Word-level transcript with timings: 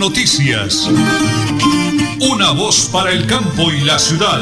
Noticias. 0.00 0.88
Una 2.32 2.56
voz 2.56 2.88
para 2.90 3.12
el 3.12 3.26
campo 3.26 3.68
y 3.68 3.84
la 3.84 3.98
ciudad. 3.98 4.40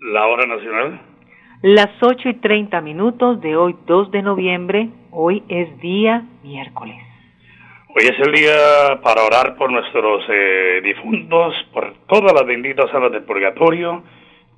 La 0.00 0.26
hora 0.26 0.44
nacional. 0.44 1.00
Las 1.62 1.88
8 2.02 2.28
y 2.28 2.34
30 2.34 2.78
minutos 2.82 3.40
de 3.40 3.56
hoy 3.56 3.74
2 3.86 4.10
de 4.10 4.20
noviembre. 4.20 4.90
Hoy 5.10 5.42
es 5.48 5.80
día 5.80 6.26
miércoles. 6.42 6.98
Hoy 7.88 8.04
es 8.04 8.26
el 8.26 8.32
día 8.34 9.00
para 9.02 9.24
orar 9.24 9.56
por 9.56 9.72
nuestros 9.72 10.24
eh, 10.28 10.82
difuntos, 10.84 11.54
por 11.72 11.94
todas 12.06 12.34
las 12.34 12.44
benditas 12.44 12.92
almas 12.92 13.12
del 13.12 13.22
purgatorio. 13.22 14.02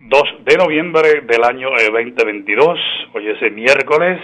2 0.00 0.22
de 0.44 0.56
noviembre 0.56 1.20
del 1.20 1.44
año 1.44 1.68
2022. 1.70 2.76
Eh, 2.76 3.08
hoy 3.14 3.28
es 3.28 3.40
el 3.40 3.52
miércoles. 3.52 4.20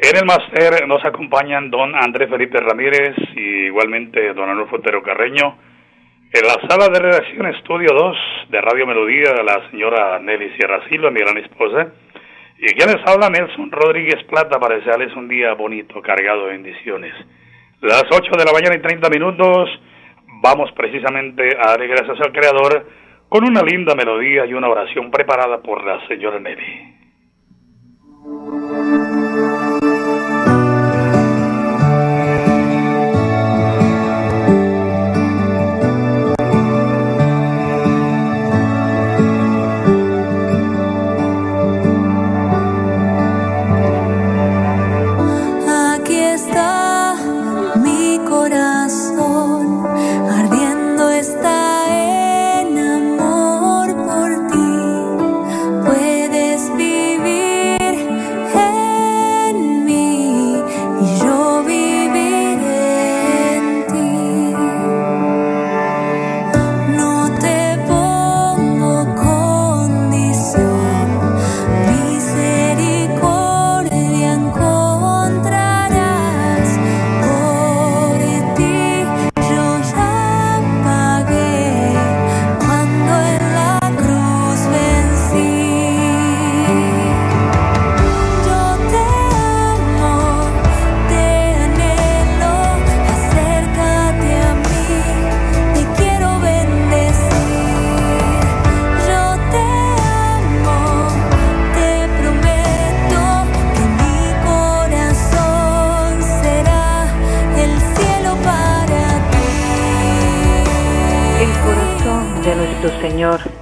En 0.00 0.16
el 0.16 0.24
máster 0.26 0.86
nos 0.86 1.04
acompañan 1.04 1.72
don 1.72 1.92
Andrés 1.92 2.30
Felipe 2.30 2.60
Ramírez 2.60 3.16
y 3.34 3.66
igualmente 3.66 4.32
don 4.32 4.48
Anulfo 4.48 4.76
Otero 4.76 5.02
Carreño. 5.02 5.58
En 6.32 6.46
la 6.46 6.54
sala 6.68 6.88
de 6.88 7.00
redacción 7.00 7.46
Estudio 7.46 7.88
2 7.92 8.16
de 8.48 8.60
Radio 8.60 8.86
Melodía, 8.86 9.42
la 9.44 9.68
señora 9.72 10.20
Nelly 10.20 10.50
Sierra 10.56 10.88
Silva, 10.88 11.10
mi 11.10 11.18
gran 11.18 11.36
esposa. 11.38 11.88
Y 12.58 12.66
quienes 12.74 13.04
habla 13.06 13.28
Nelson 13.28 13.72
Rodríguez 13.72 14.22
Plata 14.30 14.60
para 14.60 14.76
desearles 14.76 15.16
un 15.16 15.26
día 15.26 15.54
bonito, 15.54 16.00
cargado 16.00 16.46
de 16.46 16.52
bendiciones. 16.52 17.14
Las 17.80 18.04
8 18.08 18.30
de 18.38 18.44
la 18.44 18.52
mañana 18.52 18.76
y 18.76 18.80
30 18.80 19.10
minutos 19.10 19.68
vamos 20.40 20.70
precisamente 20.76 21.56
a 21.58 21.70
dar 21.70 21.88
gracias 21.88 22.20
al 22.20 22.32
Creador 22.32 22.86
con 23.28 23.42
una 23.42 23.62
linda 23.62 23.96
melodía 23.96 24.46
y 24.46 24.54
una 24.54 24.68
oración 24.68 25.10
preparada 25.10 25.60
por 25.60 25.82
la 25.82 26.06
señora 26.06 26.38
Nelly. 26.38 26.97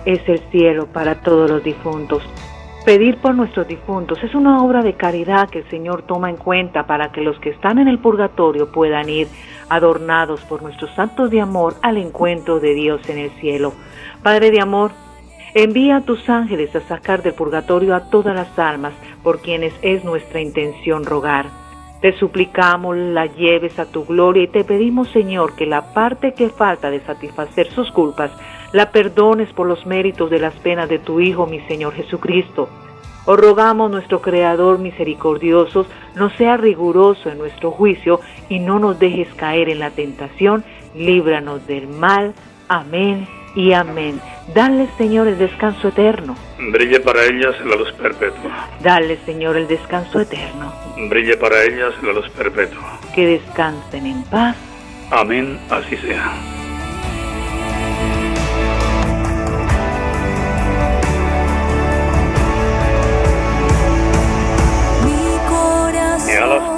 Es 0.05 0.29
el 0.29 0.41
cielo 0.51 0.87
para 0.87 1.23
todos 1.23 1.51
los 1.51 1.65
difuntos. 1.65 2.23
Pedir 2.85 3.17
por 3.17 3.35
nuestros 3.35 3.67
difuntos 3.67 4.23
es 4.23 4.35
una 4.35 4.63
obra 4.63 4.83
de 4.83 4.93
caridad 4.93 5.49
que 5.49 5.61
el 5.61 5.71
Señor 5.71 6.03
toma 6.03 6.29
en 6.29 6.37
cuenta 6.37 6.87
para 6.87 7.11
que 7.11 7.23
los 7.23 7.39
que 7.41 7.51
están 7.51 7.79
en 7.79 7.89
el 7.89 7.99
purgatorio 7.99 8.71
puedan 8.71 9.09
ir 9.09 9.29
adornados 9.71 10.43
por 10.43 10.63
nuestros 10.63 10.95
santos 10.95 11.31
de 11.31 11.41
amor 11.41 11.75
al 11.83 11.97
encuentro 11.97 12.61
de 12.61 12.75
Dios 12.75 13.01
en 13.09 13.19
el 13.19 13.31
cielo. 13.41 13.73
Padre 14.23 14.51
de 14.51 14.61
amor, 14.61 14.91
envía 15.55 15.97
a 15.97 16.01
tus 16.03 16.29
ángeles 16.29 16.77
a 16.77 16.81
sacar 16.83 17.23
del 17.23 17.33
purgatorio 17.33 17.95
a 17.95 18.11
todas 18.11 18.37
las 18.37 18.59
almas 18.59 18.93
por 19.23 19.41
quienes 19.41 19.73
es 19.81 20.05
nuestra 20.05 20.43
intención 20.43 21.07
rogar. 21.07 21.47
Te 22.03 22.13
suplicamos 22.19 22.95
la 22.95 23.25
lleves 23.25 23.79
a 23.79 23.87
tu 23.87 24.05
gloria 24.05 24.43
y 24.43 24.49
te 24.49 24.65
pedimos, 24.65 25.09
Señor, 25.13 25.57
que 25.57 25.65
la 25.65 25.95
parte 25.95 26.35
que 26.35 26.51
falta 26.51 26.91
de 26.91 27.01
satisfacer 27.01 27.73
sus 27.73 27.91
culpas 27.91 28.31
la 28.77 28.91
perdones 28.91 29.51
por 29.55 29.67
los 29.67 29.87
méritos 29.87 30.29
de 30.29 30.39
las 30.39 30.53
penas 30.57 30.87
de 30.87 30.99
tu 30.99 31.19
Hijo, 31.19 31.47
mi 31.47 31.61
Señor 31.61 31.95
Jesucristo. 31.95 32.69
Os 33.25 33.41
rogamos, 33.41 33.91
nuestro 33.91 34.21
Creador 34.21 34.79
misericordioso, 34.79 35.87
no 36.15 36.29
sea 36.37 36.59
riguroso 36.59 37.31
en 37.31 37.39
nuestro 37.39 37.71
juicio 37.71 38.21
y 38.51 38.59
no 38.59 38.79
nos 38.79 38.99
dejes 38.99 39.33
caer 39.33 39.71
en 39.71 39.79
la 39.79 39.93
tentación, 39.93 40.63
líbranos 40.95 41.67
del 41.67 41.89
mal. 41.89 42.35
Amén 42.69 43.27
y 43.55 43.73
amén. 43.73 44.21
Dale, 44.55 44.89
Señor, 44.99 45.27
el 45.27 45.39
descanso 45.39 45.89
eterno. 45.89 46.37
Brille 46.71 47.01
para 47.01 47.25
ellas 47.25 47.57
la 47.65 47.77
luz 47.77 47.91
perpetua. 47.93 48.69
Dale, 48.83 49.17
Señor, 49.25 49.57
el 49.57 49.69
descanso 49.69 50.21
eterno. 50.21 50.71
Brille 51.09 51.39
para 51.39 51.65
ellas 51.65 51.95
la 52.03 52.13
luz 52.13 52.29
perpetua. 52.29 53.01
Que 53.15 53.27
descansen 53.27 54.05
en 54.05 54.23
paz. 54.25 54.55
Amén, 55.11 55.59
así 55.71 55.97
sea. 55.97 56.56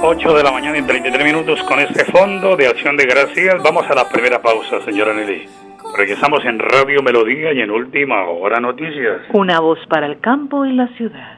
8 0.01 0.33
de 0.33 0.45
la 0.45 0.53
mañana 0.53 0.79
y 0.79 0.83
33 0.83 1.25
minutos 1.25 1.61
con 1.65 1.81
este 1.81 2.05
fondo 2.05 2.57
de 2.57 2.69
acción 2.69 2.97
de 2.97 3.05
gracias. 3.05 3.61
Vamos 3.65 3.85
a 3.91 3.95
la 3.95 4.09
primera 4.09 4.41
pausa, 4.41 4.81
señora 4.85 5.13
Nelly. 5.13 5.49
Regresamos 5.97 6.45
en 6.45 6.61
Radio 6.61 7.03
Melodía 7.03 7.53
y 7.53 7.61
en 7.61 7.71
Última 7.73 8.25
Hora 8.29 8.61
Noticias. 8.61 9.23
Una 9.33 9.59
voz 9.59 9.81
para 9.89 10.07
el 10.07 10.21
campo 10.21 10.65
y 10.65 10.73
la 10.73 10.87
ciudad. 10.97 11.38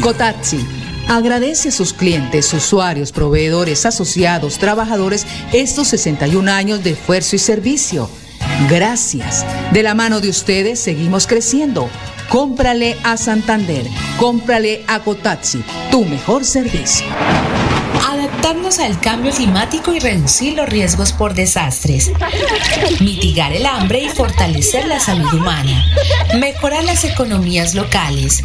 Cotaxi 0.00 0.66
agradece 1.08 1.70
a 1.70 1.72
sus 1.72 1.92
clientes, 1.92 2.52
usuarios, 2.52 3.12
proveedores, 3.12 3.86
asociados, 3.86 4.58
trabajadores 4.58 5.26
estos 5.52 5.88
61 5.88 6.50
años 6.50 6.84
de 6.84 6.90
esfuerzo 6.90 7.36
y 7.36 7.38
servicio. 7.38 8.08
Gracias. 8.68 9.44
De 9.72 9.82
la 9.82 9.94
mano 9.94 10.20
de 10.20 10.28
ustedes 10.28 10.78
seguimos 10.78 11.26
creciendo. 11.26 11.88
Cómprale 12.28 12.96
a 13.04 13.16
Santander, 13.16 13.86
cómprale 14.18 14.84
a 14.86 15.00
Cotaxi, 15.00 15.64
tu 15.90 16.04
mejor 16.04 16.44
servicio. 16.44 17.06
Adaptarnos 18.48 18.78
al 18.78 18.98
cambio 18.98 19.30
climático 19.30 19.92
y 19.92 19.98
reducir 19.98 20.54
los 20.54 20.66
riesgos 20.66 21.12
por 21.12 21.34
desastres. 21.34 22.10
Mitigar 22.98 23.52
el 23.52 23.66
hambre 23.66 24.04
y 24.04 24.08
fortalecer 24.08 24.86
la 24.86 24.98
salud 24.98 25.30
humana. 25.34 25.84
Mejorar 26.38 26.82
las 26.84 27.04
economías 27.04 27.74
locales. 27.74 28.42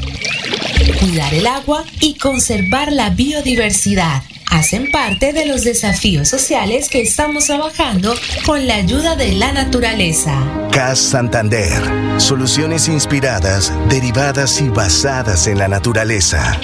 Cuidar 1.00 1.34
el 1.34 1.48
agua 1.48 1.86
y 2.02 2.18
conservar 2.18 2.92
la 2.92 3.12
biodiversidad 3.12 4.24
hacen 4.52 4.92
parte 4.92 5.32
de 5.32 5.46
los 5.46 5.64
desafíos 5.64 6.28
sociales 6.28 6.90
que 6.90 7.02
estamos 7.02 7.46
trabajando 7.46 8.14
con 8.46 8.68
la 8.68 8.76
ayuda 8.76 9.16
de 9.16 9.32
la 9.32 9.54
naturaleza. 9.54 10.38
CAS 10.74 11.00
Santander. 11.00 11.82
Soluciones 12.18 12.90
inspiradas, 12.90 13.72
derivadas 13.88 14.60
y 14.60 14.68
basadas 14.68 15.48
en 15.48 15.60
la 15.60 15.70
naturaleza. 15.70 16.60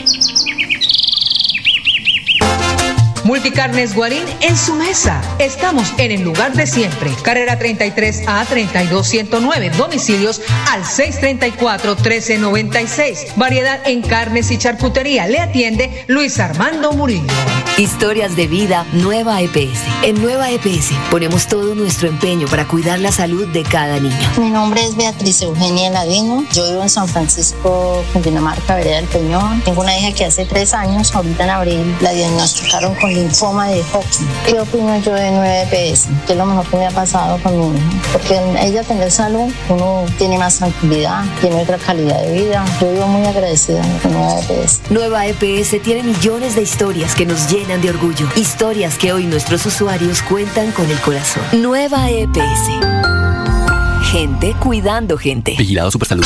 Multicarnes 3.29 3.93
Guarín 3.93 4.23
en 4.41 4.57
su 4.57 4.73
mesa. 4.73 5.21
Estamos 5.37 5.93
en 5.99 6.09
el 6.09 6.23
lugar 6.23 6.53
de 6.53 6.65
siempre. 6.65 7.11
Carrera 7.21 7.59
33 7.59 8.23
a 8.25 8.43
32109. 8.43 9.69
Domicilios 9.77 10.41
al 10.71 10.83
634 10.83 11.93
1396. 11.93 13.33
Variedad 13.35 13.87
en 13.87 14.01
carnes 14.01 14.49
y 14.49 14.57
charcutería. 14.57 15.27
Le 15.27 15.37
atiende 15.37 16.05
Luis 16.07 16.39
Armando 16.39 16.91
Murillo. 16.93 17.31
Historias 17.77 18.35
de 18.35 18.47
vida 18.47 18.83
Nueva 18.93 19.39
EPS. 19.41 19.83
En 20.01 20.19
Nueva 20.19 20.49
EPS 20.49 20.91
ponemos 21.11 21.47
todo 21.47 21.75
nuestro 21.75 22.09
empeño 22.09 22.47
para 22.47 22.67
cuidar 22.67 22.99
la 22.99 23.11
salud 23.11 23.47
de 23.49 23.61
cada 23.61 23.99
niño. 23.99 24.17
Mi 24.37 24.49
nombre 24.49 24.83
es 24.83 24.95
Beatriz 24.95 25.43
Eugenia 25.43 25.91
Ladino. 25.91 26.43
Yo 26.51 26.67
vivo 26.67 26.81
en 26.81 26.89
San 26.89 27.07
Francisco, 27.07 28.03
Cundinamarca, 28.11 28.75
Vereda 28.75 28.97
del 28.97 29.05
Peñón. 29.05 29.61
Tengo 29.61 29.81
una 29.81 29.95
hija 29.97 30.13
que 30.13 30.25
hace 30.25 30.45
tres 30.45 30.73
años, 30.73 31.13
ahorita 31.13 31.43
en 31.43 31.49
abril, 31.51 31.95
la 32.01 32.11
diagnosticaron 32.11 32.95
con 32.95 33.18
linfoma 33.19 33.67
de 33.67 33.81
Hodgkin. 33.81 34.27
¿Qué 34.45 34.59
opino 34.59 34.97
yo 34.99 35.13
de 35.13 35.31
9PS? 35.31 36.07
¿Qué 36.25 36.33
es 36.33 36.37
lo 36.37 36.45
mejor 36.45 36.65
que 36.67 36.77
me 36.77 36.87
ha 36.87 36.91
pasado 36.91 37.37
con 37.43 37.57
mi 37.57 37.77
hija? 37.77 37.89
Porque 38.11 38.39
ella 38.61 38.83
tener 38.83 39.11
salud, 39.11 39.51
uno 39.69 40.05
tiene 40.17 40.37
más 40.37 40.57
tranquilidad, 40.57 41.23
tiene 41.41 41.61
otra 41.61 41.77
calidad 41.77 42.21
de 42.21 42.31
vida. 42.33 42.65
Yo 42.81 42.91
vivo 42.91 43.07
muy 43.07 43.27
agradecida 43.27 43.81
con 44.01 44.13
Nueva 44.13 44.39
EPS. 44.39 44.81
Nueva 44.89 45.27
EPS 45.27 45.81
tiene 45.81 46.03
millones 46.03 46.55
de 46.55 46.61
historias 46.61 47.15
que 47.15 47.25
nos 47.25 47.49
llenan 47.49 47.81
de 47.81 47.89
orgullo. 47.89 48.27
Historias 48.35 48.97
que 48.97 49.13
hoy 49.13 49.25
nuestros 49.25 49.65
usuarios 49.65 50.21
cuentan 50.21 50.71
con 50.71 50.89
el 50.89 50.99
corazón. 50.99 51.43
Nueva 51.53 52.09
EPS. 52.09 52.69
Gente 54.11 54.55
cuidando 54.59 55.17
gente. 55.17 55.55
Vigilado 55.57 55.91
Supersalud. 55.91 56.25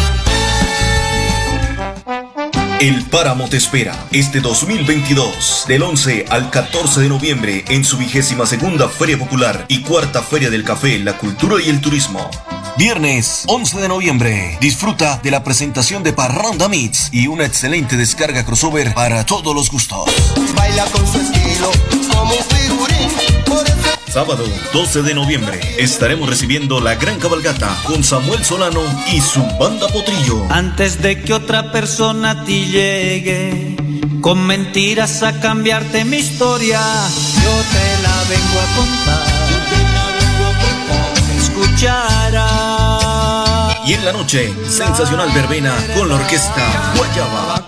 El 2.81 3.05
Páramo 3.05 3.47
te 3.47 3.57
espera 3.57 4.07
este 4.11 4.39
2022, 4.39 5.65
del 5.67 5.83
11 5.83 6.25
al 6.31 6.49
14 6.49 7.01
de 7.01 7.09
noviembre, 7.09 7.63
en 7.69 7.85
su 7.85 7.95
vigésima 7.95 8.47
segunda 8.47 8.89
Feria 8.89 9.19
Popular 9.19 9.65
y 9.67 9.81
cuarta 9.81 10.23
Feria 10.23 10.49
del 10.49 10.63
Café, 10.63 10.97
la 10.97 11.15
Cultura 11.15 11.61
y 11.63 11.69
el 11.69 11.79
Turismo. 11.79 12.27
Viernes 12.77 13.43
11 13.47 13.79
de 13.79 13.87
noviembre, 13.87 14.57
disfruta 14.61 15.19
de 15.21 15.29
la 15.29 15.43
presentación 15.43 16.03
de 16.03 16.13
Parranda 16.13 16.67
Meets 16.67 17.09
y 17.11 17.27
una 17.27 17.45
excelente 17.45 17.97
descarga 17.97 18.45
crossover 18.45 18.93
para 18.93 19.25
todos 19.25 19.53
los 19.53 19.69
gustos. 19.69 20.09
Baila 20.55 20.85
con 20.85 21.05
su 21.05 21.19
estilo 21.19 21.71
como 22.09 22.33
figurín. 22.33 23.09
Sábado 24.07 24.43
12 24.73 25.03
de 25.03 25.13
noviembre 25.13 25.59
estaremos 25.77 26.29
recibiendo 26.29 26.81
la 26.81 26.95
gran 26.95 27.17
cabalgata 27.19 27.77
con 27.85 28.03
Samuel 28.03 28.43
Solano 28.43 28.81
y 29.11 29.21
su 29.21 29.41
banda 29.57 29.87
Potrillo. 29.87 30.45
Antes 30.49 31.01
de 31.01 31.21
que 31.21 31.33
otra 31.33 31.71
persona 31.71 32.31
a 32.31 32.43
ti 32.43 32.65
llegue 32.65 33.77
con 34.21 34.45
mentiras 34.45 35.23
a 35.23 35.39
cambiarte 35.39 36.03
mi 36.03 36.17
historia, 36.17 36.81
yo 37.41 37.51
te 37.71 38.01
la 38.03 38.23
vengo 38.29 38.59
a 38.59 38.65
contar. 38.75 39.41
Escuchará. 41.37 42.50
Y 43.85 43.93
en 43.93 44.05
la 44.05 44.11
noche, 44.11 44.53
sensacional 44.67 45.29
verbena 45.33 45.75
con 45.95 46.07
la 46.07 46.15
orquesta 46.15 46.93
Guayaba. 46.95 47.67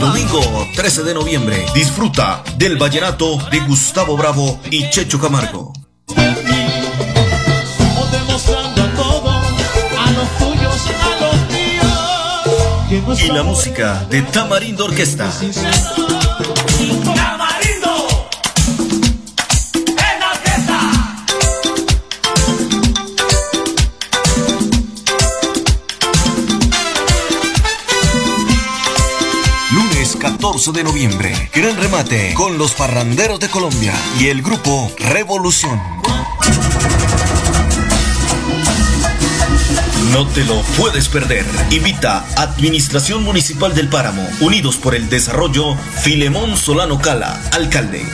Domingo 0.00 0.40
13 0.74 1.02
de 1.02 1.14
noviembre, 1.14 1.66
disfruta 1.74 2.42
del 2.56 2.76
vallenato 2.76 3.36
de 3.50 3.60
Gustavo 3.60 4.16
Bravo 4.16 4.60
y 4.70 4.88
Checho 4.90 5.20
Camargo. 5.20 5.79
Y 13.22 13.28
la 13.32 13.42
música 13.42 14.06
de 14.08 14.22
Tamarindo 14.22 14.86
Orquesta. 14.86 15.30
Lunes 29.72 30.16
14 30.18 30.72
de 30.72 30.84
noviembre, 30.84 31.50
gran 31.54 31.76
remate 31.76 32.32
con 32.34 32.56
los 32.56 32.72
parranderos 32.72 33.38
de 33.38 33.48
Colombia 33.48 33.92
y 34.18 34.28
el 34.28 34.40
grupo 34.40 34.90
Revolución. 34.98 35.78
No 40.12 40.26
te 40.26 40.44
lo 40.44 40.60
puedes 40.76 41.08
perder. 41.08 41.46
Invita 41.70 42.24
Administración 42.36 43.22
Municipal 43.22 43.74
del 43.74 43.88
Páramo, 43.88 44.26
Unidos 44.40 44.76
por 44.76 44.94
el 44.94 45.08
Desarrollo, 45.08 45.76
Filemón 46.02 46.56
Solano 46.56 46.98
Cala, 47.00 47.40
alcalde. 47.52 48.04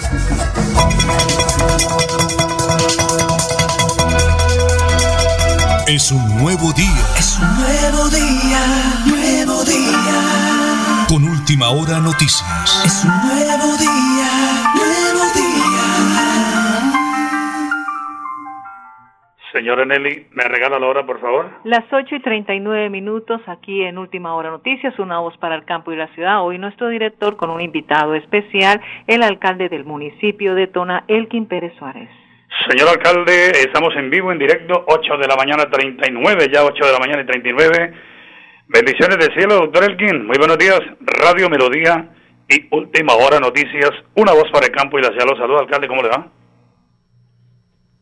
Es 5.86 6.10
un 6.10 6.36
nuevo 6.38 6.72
día. 6.72 7.06
Es 7.16 7.38
un 7.38 7.56
nuevo 7.56 8.08
día, 8.10 9.04
nuevo 9.06 9.64
día. 9.64 11.06
Con 11.08 11.24
última 11.24 11.68
hora 11.70 12.00
noticias. 12.00 12.44
Es 12.84 13.04
un 13.04 13.10
nuevo 13.22 13.36
día, 13.36 13.56
nuevo 13.56 13.76
día. 13.78 14.75
Señora 19.56 19.86
Nelly, 19.86 20.26
¿me 20.32 20.44
regala 20.44 20.78
la 20.78 20.86
hora, 20.86 21.06
por 21.06 21.18
favor? 21.18 21.48
Las 21.64 21.90
8 21.90 22.16
y 22.16 22.20
39 22.20 22.90
minutos 22.90 23.40
aquí 23.46 23.82
en 23.84 23.96
Última 23.96 24.34
Hora 24.34 24.50
Noticias, 24.50 24.98
una 24.98 25.18
voz 25.20 25.34
para 25.38 25.54
el 25.54 25.64
campo 25.64 25.92
y 25.92 25.96
la 25.96 26.08
ciudad. 26.08 26.42
Hoy 26.44 26.58
nuestro 26.58 26.90
director 26.90 27.38
con 27.38 27.48
un 27.48 27.62
invitado 27.62 28.14
especial, 28.14 28.82
el 29.06 29.22
alcalde 29.22 29.70
del 29.70 29.86
municipio 29.86 30.54
de 30.54 30.66
Tona, 30.66 31.04
Elkin 31.08 31.46
Pérez 31.46 31.72
Suárez. 31.78 32.10
Señor 32.68 32.90
alcalde, 32.90 33.52
estamos 33.52 33.96
en 33.96 34.10
vivo, 34.10 34.30
en 34.30 34.38
directo, 34.38 34.84
8 34.88 35.16
de 35.16 35.26
la 35.26 35.36
mañana 35.36 35.64
39, 35.70 36.48
ya 36.52 36.62
8 36.62 36.84
de 36.84 36.92
la 36.92 36.98
mañana 36.98 37.22
y 37.22 37.26
39. 37.26 37.94
Bendiciones 38.68 39.16
del 39.16 39.32
cielo, 39.32 39.54
doctor 39.54 39.84
Elkin. 39.84 40.26
Muy 40.26 40.36
buenos 40.36 40.58
días. 40.58 40.80
Radio 41.00 41.48
Melodía, 41.48 42.10
y 42.50 42.68
última 42.72 43.14
hora 43.14 43.40
noticias. 43.40 43.90
Una 44.16 44.32
voz 44.32 44.50
para 44.52 44.66
el 44.66 44.72
campo 44.72 44.98
y 44.98 45.02
la 45.02 45.08
ciudad. 45.08 45.24
Los 45.30 45.38
saludos, 45.38 45.62
alcalde, 45.62 45.88
¿cómo 45.88 46.02
le 46.02 46.10
va? 46.10 46.28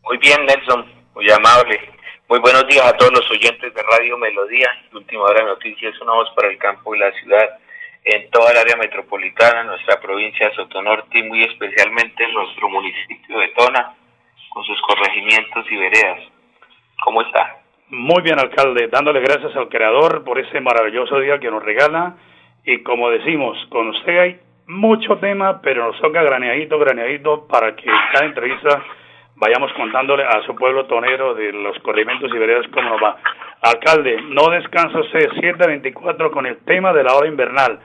Muy 0.03 0.19
bien, 0.19 0.45
Nelson, 0.47 0.94
muy 1.14 1.30
amable. 1.30 1.80
Muy 2.28 2.40
buenos 2.40 2.66
días 2.66 2.85
a 2.87 2.97
todos 2.97 3.12
los 3.12 3.30
oyentes 3.30 3.73
de 3.73 3.83
Radio 3.83 4.18
Melodía. 4.18 4.68
Última 4.92 5.23
hora 5.23 5.44
noticias, 5.44 5.94
una 6.00 6.12
voz 6.14 6.28
para 6.35 6.49
el 6.49 6.59
campo 6.59 6.94
y 6.94 6.99
la 6.99 7.12
ciudad 7.12 7.59
en 8.02 8.30
toda 8.30 8.50
el 8.50 8.59
área 8.59 8.76
metropolitana, 8.76 9.62
nuestra 9.62 10.00
provincia 10.00 10.49
de 10.49 10.54
Sotonorte 10.56 11.18
y 11.18 11.23
muy 11.23 11.42
especialmente 11.44 12.25
en 12.25 12.35
nuestro 12.35 12.68
municipio 12.68 13.38
de 13.38 13.49
Tona, 13.49 13.94
con 14.50 14.64
sus 14.64 14.80
corregimientos 14.83 15.64
y 15.71 15.76
veredas. 15.76 16.21
¿Cómo 17.04 17.23
está? 17.23 17.61
Muy 17.90 18.23
bien, 18.23 18.38
alcalde, 18.38 18.88
dándole 18.88 19.21
gracias 19.21 19.54
al 19.56 19.68
Creador 19.68 20.25
por 20.25 20.38
ese 20.38 20.61
maravilloso 20.61 21.21
día 21.21 21.38
que 21.38 21.50
nos 21.50 21.62
regala. 21.62 22.16
Y 22.64 22.83
como 22.83 23.09
decimos, 23.11 23.56
con 23.71 23.88
usted 23.88 24.18
hay 24.18 24.40
mucho 24.66 25.16
tema, 25.18 25.61
pero 25.62 25.87
nos 25.87 26.00
toca 26.00 26.23
graneadito, 26.23 26.78
graneadito 26.78 27.47
para 27.47 27.76
que 27.76 27.88
cada 28.12 28.26
entrevista 28.26 28.83
vayamos 29.37 29.73
contándole 29.75 30.25
a 30.25 30.43
su 30.47 30.55
pueblo 30.55 30.87
tonero 30.87 31.35
de 31.35 31.53
los 31.53 31.79
corregimientos 31.81 32.31
y 32.35 32.38
veredas 32.38 32.67
cómo 32.73 32.91
nos 32.91 33.03
va. 33.03 33.17
Alcalde, 33.62 34.21
no 34.29 34.50
descansa 34.50 35.00
usted 35.00 35.31
724 35.41 36.31
con 36.31 36.47
el 36.47 36.59
tema 36.59 36.93
de 36.93 37.05
la 37.05 37.14
hora 37.14 37.29
invernal. 37.29 37.81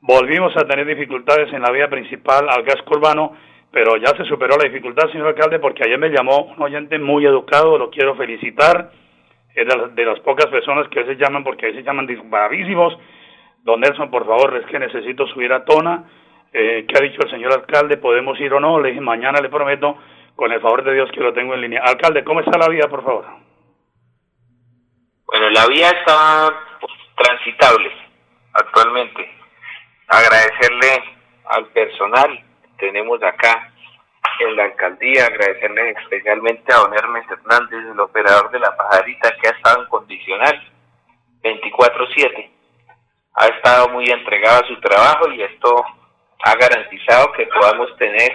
Volvimos 0.00 0.56
a 0.56 0.64
tener 0.64 0.86
dificultades 0.86 1.52
en 1.52 1.62
la 1.62 1.70
vía 1.70 1.88
principal 1.88 2.48
al 2.48 2.62
gas 2.62 2.82
urbano, 2.86 3.36
pero 3.70 3.96
ya 3.96 4.16
se 4.16 4.24
superó 4.24 4.56
la 4.56 4.68
dificultad, 4.68 5.10
señor 5.10 5.28
alcalde, 5.28 5.58
porque 5.58 5.82
ayer 5.84 5.98
me 5.98 6.10
llamó 6.10 6.44
un 6.44 6.62
oyente 6.62 6.98
muy 6.98 7.26
educado, 7.26 7.76
lo 7.76 7.90
quiero 7.90 8.14
felicitar, 8.14 8.90
es 9.56 9.66
de, 9.66 10.04
las, 10.04 10.20
pocas 10.20 10.46
personas 10.46 10.86
que 10.88 11.04
se 11.04 11.16
llaman, 11.16 11.42
porque 11.42 11.66
ahí 11.66 11.74
se 11.74 11.82
llaman 11.82 12.06
disparadísimos. 12.06 12.96
Don 13.64 13.80
Nelson, 13.80 14.10
por 14.10 14.26
favor, 14.26 14.54
es 14.56 14.66
que 14.66 14.78
necesito 14.78 15.26
subir 15.28 15.52
a 15.52 15.64
Tona. 15.64 16.04
Eh, 16.52 16.84
¿Qué 16.86 16.94
ha 16.96 17.02
dicho 17.02 17.22
el 17.22 17.30
señor 17.30 17.52
alcalde? 17.54 17.96
¿Podemos 17.96 18.38
ir 18.38 18.52
o 18.52 18.60
no? 18.60 18.78
Le 18.78 18.90
dije, 18.90 19.00
mañana 19.00 19.40
le 19.40 19.48
prometo, 19.48 19.96
con 20.36 20.52
el 20.52 20.60
favor 20.60 20.84
de 20.84 20.94
Dios, 20.94 21.10
que 21.12 21.20
lo 21.20 21.32
tengo 21.32 21.54
en 21.54 21.62
línea. 21.62 21.82
Alcalde, 21.82 22.22
¿cómo 22.22 22.40
está 22.40 22.56
la 22.58 22.68
vía, 22.68 22.86
por 22.88 23.02
favor? 23.02 23.26
Bueno, 25.26 25.50
la 25.50 25.66
vía 25.66 25.90
está 25.90 26.54
transitable 27.16 27.90
actualmente 28.52 29.36
agradecerle 30.08 31.16
al 31.46 31.66
personal 31.66 32.44
que 32.60 32.86
tenemos 32.86 33.22
acá 33.22 33.72
en 34.40 34.56
la 34.56 34.64
alcaldía, 34.64 35.26
agradecerle 35.26 35.90
especialmente 35.90 36.72
a 36.72 36.78
don 36.78 36.94
Hermes 36.94 37.24
Hernández, 37.30 37.78
el 37.90 38.00
operador 38.00 38.50
de 38.50 38.58
la 38.58 38.76
pajarita, 38.76 39.34
que 39.40 39.48
ha 39.48 39.52
estado 39.52 39.82
en 39.82 39.88
condicional 39.88 40.72
24-7. 41.42 42.50
Ha 43.34 43.46
estado 43.46 43.88
muy 43.90 44.04
entregado 44.06 44.64
a 44.64 44.68
su 44.68 44.78
trabajo 44.80 45.30
y 45.30 45.42
esto 45.42 45.84
ha 46.44 46.54
garantizado 46.54 47.32
que 47.32 47.46
podamos 47.46 47.96
tener 47.96 48.32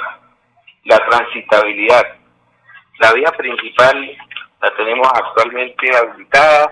la 0.84 0.98
transitabilidad. 0.98 2.16
La 3.00 3.14
vía 3.14 3.32
principal 3.32 4.18
la 4.62 4.76
tenemos 4.76 5.08
actualmente 5.14 5.96
habilitada. 5.96 6.72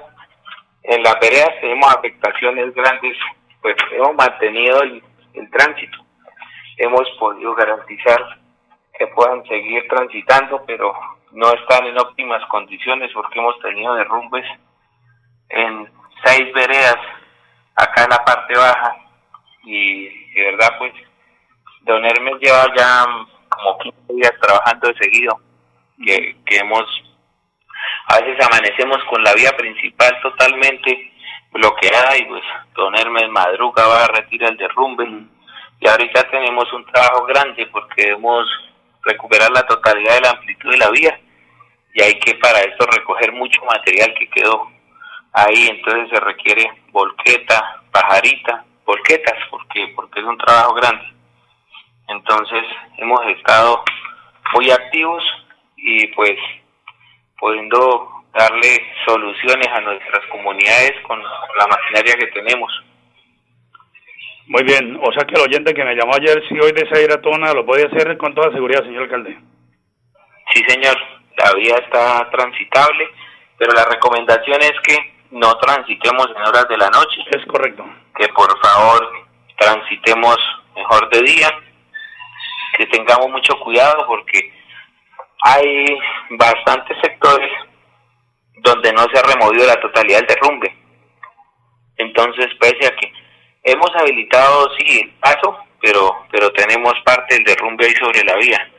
En 0.84 1.04
las 1.04 1.20
veredas 1.20 1.60
tenemos 1.62 1.96
afectaciones 1.96 2.74
grandes 2.74 3.18
pues 3.62 3.76
hemos 3.92 4.16
mantenido 4.16 4.82
el, 4.84 5.04
tránsito. 5.52 5.98
Hemos 6.78 7.10
podido 7.20 7.54
garantizar 7.56 8.40
que 8.98 9.08
puedan 9.08 9.44
seguir 9.46 9.86
transitando, 9.90 10.64
pero 10.66 10.94
no 11.32 11.52
están 11.54 11.86
en 11.86 12.00
óptimas 12.00 12.44
condiciones 12.48 13.12
porque 13.14 13.40
hemos 13.40 13.60
tenido 13.60 13.96
derrumbes 13.96 14.46
en 15.50 15.92
seis 16.24 16.54
veredas 16.54 16.98
acá 17.76 18.04
en 18.04 18.10
la 18.10 18.26
parte 18.26 18.58
baja 18.58 18.96
y 19.64 20.34
de 20.34 20.52
verdad 20.52 20.78
pues 20.78 20.94
Don 21.82 22.04
Hermes 22.06 22.36
lleva 22.42 22.66
ya 22.76 23.06
como 23.64 23.78
15 23.80 24.14
días 24.14 24.34
trabajando 24.42 24.88
de 24.88 24.96
seguido 24.96 25.40
que, 26.04 26.36
que 26.46 26.58
hemos 26.58 26.86
a 28.08 28.20
veces 28.20 28.44
amanecemos 28.46 28.98
con 29.10 29.24
la 29.24 29.34
vía 29.34 29.56
principal 29.56 30.20
totalmente 30.22 31.12
bloqueada 31.52 32.18
y 32.18 32.26
pues 32.26 32.44
don 32.76 32.96
Hermes 32.98 33.30
Madruga 33.30 33.88
va 33.88 34.06
a 34.06 34.08
retirar 34.08 34.52
el 34.52 34.58
derrumbe. 34.58 35.08
Y 35.80 35.88
ahorita 35.88 36.30
tenemos 36.30 36.72
un 36.74 36.86
trabajo 36.86 37.26
grande 37.26 37.68
porque 37.68 38.06
debemos 38.06 38.48
recuperar 39.04 39.52
la 39.52 39.66
totalidad 39.66 40.16
de 40.16 40.22
la 40.22 40.32
amplitud 40.32 40.72
de 40.72 40.78
la 40.78 40.90
vía. 40.90 41.20
Y 41.94 42.02
hay 42.02 42.20
que 42.20 42.36
para 42.36 42.60
esto 42.62 42.86
recoger 42.86 43.32
mucho 43.32 43.64
material 43.66 44.14
que 44.14 44.30
quedó 44.30 44.70
ahí, 45.32 45.68
entonces 45.68 46.10
se 46.10 46.20
requiere 46.20 46.70
volqueta, 46.92 47.82
pajarita, 47.92 48.66
volquetas 48.86 49.38
porque 49.50 49.92
porque 49.96 50.20
es 50.20 50.26
un 50.26 50.38
trabajo 50.38 50.74
grande. 50.74 51.06
Entonces 52.10 52.64
hemos 52.98 53.22
estado 53.28 53.84
muy 54.54 54.70
activos 54.72 55.24
y 55.78 56.08
pues 56.08 56.36
pudiendo 57.40 58.10
darle 58.34 58.86
soluciones 59.06 59.68
a 59.68 59.82
nuestras 59.82 60.26
comunidades 60.28 60.94
con 61.08 61.22
la 61.22 61.68
maquinaria 61.68 62.16
que 62.16 62.28
tenemos. 62.28 62.72
Muy 64.48 64.64
bien, 64.64 65.00
o 65.02 65.12
sea 65.14 65.26
que 65.26 65.36
el 65.36 65.48
oyente 65.48 65.74
que 65.74 65.86
me 65.86 65.96
llamó 65.96 66.16
ayer, 66.16 66.42
si 66.48 66.60
hoy 66.60 66.72
desea 66.72 67.04
ir 67.04 67.12
a 67.12 67.22
Tona, 67.22 67.54
lo 67.54 67.66
puede 67.66 67.86
hacer 67.86 68.18
con 68.18 68.34
toda 68.34 68.52
seguridad, 68.52 68.84
señor 68.84 69.04
alcalde. 69.04 69.38
Sí, 70.54 70.64
señor, 70.68 70.98
la 71.38 71.54
vía 71.54 71.76
está 71.76 72.28
transitable, 72.32 73.08
pero 73.58 73.72
la 73.74 73.86
recomendación 73.86 74.60
es 74.62 74.74
que 74.84 74.98
no 75.32 75.56
transitemos 75.58 76.28
en 76.36 76.42
horas 76.42 76.68
de 76.68 76.78
la 76.78 76.90
noche. 76.90 77.22
Es 77.32 77.46
correcto. 77.46 77.86
Que 78.16 78.28
por 78.30 78.50
favor 78.60 79.08
transitemos 79.58 80.38
mejor 80.76 81.10
de 81.10 81.22
día, 81.22 81.50
que 82.80 82.88
tengamos 82.88 83.30
mucho 83.30 83.60
cuidado 83.60 84.08
porque 84.08 84.54
hay 85.42 85.86
bastantes 86.30 86.98
sectores 87.04 87.52
donde 88.56 88.94
no 88.94 89.06
se 89.12 89.20
ha 89.20 89.34
removido 89.34 89.68
la 89.68 89.80
totalidad 89.82 90.20
del 90.20 90.28
derrumbe. 90.28 90.74
Entonces, 91.98 92.48
pese 92.58 92.88
a 92.88 92.96
que 92.96 93.12
hemos 93.64 93.90
habilitado, 93.98 94.70
sí, 94.78 95.02
el 95.02 95.10
paso, 95.16 95.58
pero, 95.82 96.26
pero 96.32 96.50
tenemos 96.54 96.94
parte 97.04 97.36
del 97.36 97.44
derrumbe 97.44 97.86
ahí 97.86 97.94
sobre 97.96 98.24
la 98.24 98.36
vía. 98.38 98.72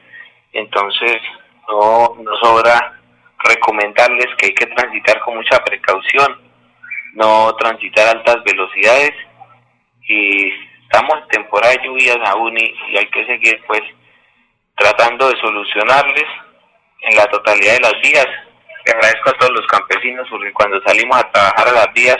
Entonces, 0.55 1.19
no 1.69 2.17
nos 2.23 2.41
sobra 2.41 2.99
recomendarles 3.45 4.29
que 4.39 4.47
hay 4.47 4.55
que 4.55 4.67
transitar 4.67 5.21
con 5.21 5.37
mucha 5.37 5.63
precaución, 5.63 6.41
no 7.13 7.55
transitar 7.57 8.09
a 8.09 8.11
altas 8.13 8.43
velocidades 8.45 9.13
y 10.09 10.70
estamos 10.91 11.23
en 11.23 11.29
temporada 11.29 11.73
de 11.73 11.87
lluvias 11.87 12.19
aún 12.27 12.59
y, 12.59 12.75
y 12.89 12.99
hay 12.99 13.07
que 13.07 13.25
seguir 13.25 13.63
pues 13.67 13.83
tratando 14.77 15.29
de 15.29 15.41
solucionarles 15.41 16.27
en 17.03 17.17
la 17.17 17.27
totalidad 17.27 17.75
de 17.75 17.81
las 17.81 18.01
vías. 18.03 18.27
Le 18.85 18.93
agradezco 18.93 19.31
a 19.31 19.39
todos 19.39 19.53
los 19.53 19.67
campesinos 19.69 20.27
porque 20.29 20.53
cuando 20.53 20.83
salimos 20.83 21.17
a 21.17 21.31
trabajar 21.31 21.69
a 21.69 21.73
las 21.73 21.93
vías, 21.93 22.19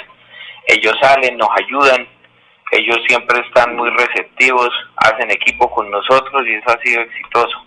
ellos 0.69 0.95
salen, 1.01 1.37
nos 1.37 1.49
ayudan, 1.59 2.07
ellos 2.71 2.99
siempre 3.09 3.41
están 3.41 3.75
muy 3.75 3.91
receptivos, 3.91 4.71
hacen 4.97 5.31
equipo 5.31 5.69
con 5.71 5.91
nosotros 5.91 6.47
y 6.47 6.55
eso 6.55 6.71
ha 6.71 6.81
sido 6.83 7.03
exitoso. 7.03 7.67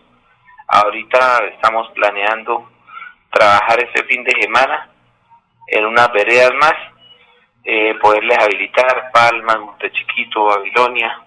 Ahorita 0.67 1.43
estamos 1.53 1.89
planeando 1.95 2.69
trabajar 3.31 3.83
este 3.83 4.05
fin 4.05 4.23
de 4.23 4.31
semana 4.41 4.89
en 5.67 5.85
unas 5.85 6.11
veredas 6.13 6.53
más, 6.61 6.73
eh, 7.63 7.95
poderles 8.01 8.37
habilitar 8.39 9.11
Palmas, 9.11 9.59
Montechiquito, 9.59 10.45
Babilonia, 10.45 11.19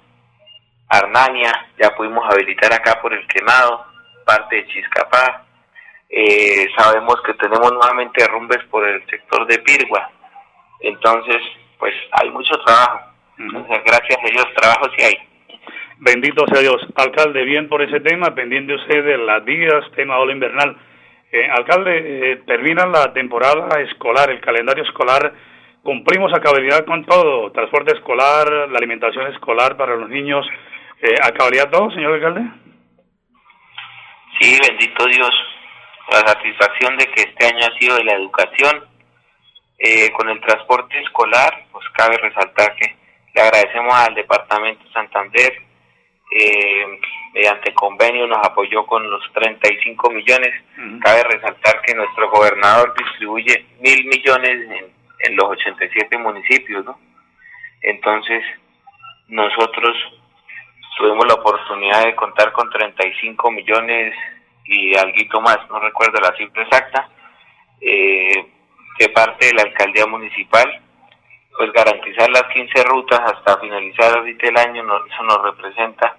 Arnania, 0.89 1.53
ya 1.79 1.95
pudimos 1.97 2.25
habilitar 2.31 2.73
acá 2.73 3.01
por 3.01 3.13
el 3.13 3.27
quemado, 3.27 3.87
parte 4.25 4.57
de 4.57 4.67
Chiscapá, 4.69 5.47
eh, 6.09 6.69
sabemos 6.77 7.17
que 7.23 7.35
tenemos 7.35 7.73
nuevamente 7.73 8.23
derrumbes 8.23 8.63
por 8.71 8.87
el 8.87 9.05
sector 9.07 9.47
de 9.47 9.59
Pirgua. 9.59 10.11
Entonces, 10.81 11.43
pues 11.79 11.95
hay 12.13 12.31
mucho 12.31 12.59
trabajo. 12.65 13.13
gracias 13.39 14.19
a 14.19 14.29
Dios, 14.31 14.47
trabajo 14.55 14.89
sí 14.97 15.03
hay. 15.03 15.19
Bendito 15.99 16.47
sea 16.47 16.61
Dios. 16.61 16.87
Alcalde, 16.95 17.45
bien 17.45 17.69
por 17.69 17.83
ese 17.83 18.01
tema, 18.01 18.35
pendiente 18.35 18.75
usted 18.75 19.05
de 19.05 19.19
las 19.19 19.45
días, 19.45 19.85
tema 19.95 20.19
ola 20.19 20.33
invernal. 20.33 20.77
Eh, 21.33 21.49
alcalde, 21.51 22.33
eh, 22.33 22.37
termina 22.47 22.87
la 22.87 23.13
temporada 23.13 23.81
escolar, 23.81 24.31
el 24.31 24.41
calendario 24.41 24.85
escolar. 24.85 25.33
Cumplimos 25.87 26.33
a 26.35 26.41
cabalidad 26.41 26.85
con 26.85 27.05
todo, 27.05 27.53
transporte 27.53 27.95
escolar, 27.95 28.51
la 28.69 28.77
alimentación 28.77 29.33
escolar 29.33 29.77
para 29.77 29.95
los 29.95 30.11
niños. 30.11 30.45
Eh, 31.01 31.15
¿A 31.23 31.31
cabalidad 31.31 31.71
todo, 31.71 31.93
señor 31.93 32.15
alcalde? 32.15 32.43
Sí, 34.41 34.59
bendito 34.69 35.07
Dios 35.07 35.31
la 36.11 36.27
satisfacción 36.27 36.97
de 36.97 37.07
que 37.07 37.23
este 37.23 37.47
año 37.47 37.67
ha 37.67 37.79
sido 37.79 37.95
de 37.95 38.03
la 38.03 38.15
educación. 38.15 38.85
Eh, 39.79 40.11
con 40.11 40.29
el 40.29 40.41
transporte 40.41 40.99
escolar, 40.99 41.67
pues 41.71 41.85
cabe 41.93 42.17
resaltar 42.17 42.75
que 42.75 42.97
le 43.33 43.43
agradecemos 43.43 43.95
al 43.95 44.15
Departamento 44.17 44.83
de 44.83 44.93
Santander, 44.93 45.53
eh, 46.33 46.99
mediante 47.33 47.73
convenio 47.75 48.27
nos 48.27 48.45
apoyó 48.45 48.85
con 48.87 49.09
los 49.09 49.23
35 49.35 50.11
millones. 50.11 50.53
Cabe 51.01 51.23
resaltar 51.23 51.81
que 51.83 51.95
nuestro 51.95 52.29
gobernador 52.29 52.93
distribuye 52.99 53.67
mil 53.79 54.05
millones 54.07 54.69
en, 54.69 54.96
en 55.21 55.37
los 55.37 55.47
87 55.51 56.19
municipios, 56.19 56.85
¿no? 56.85 56.99
Entonces, 57.83 58.43
nosotros 59.29 59.97
tuvimos 60.97 61.27
la 61.27 61.35
oportunidad 61.35 62.05
de 62.05 62.17
contar 62.17 62.53
con 62.53 62.71
35 62.71 63.51
millones 63.51 64.15
y 64.65 64.97
algo 64.97 65.41
más, 65.41 65.59
no 65.71 65.79
recuerdo 65.79 66.19
la 66.21 66.37
cifra 66.37 66.63
exacta, 66.63 67.09
eh, 67.81 68.47
de 68.99 69.09
parte 69.11 69.47
de 69.47 69.55
la 69.55 69.63
alcaldía 69.63 70.07
municipal, 70.07 70.81
pues 71.57 71.73
garantizar 71.73 72.29
las 72.31 72.45
15 72.53 72.85
rutas 72.85 73.21
hasta 73.21 73.59
finalizar 73.59 74.17
ahorita 74.17 74.49
el 74.49 74.57
año, 74.57 74.83
eso 75.07 75.23
nos 75.23 75.43
representa 75.43 76.17